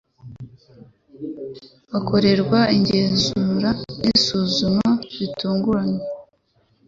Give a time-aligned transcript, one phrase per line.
[1.91, 3.69] bakorerwa ingenzura
[3.99, 6.03] n isuzuma bitunguranye